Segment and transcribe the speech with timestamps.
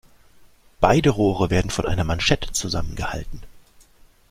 [0.79, 3.43] Beide Rohre werden von einer Manschette zusammengehalten.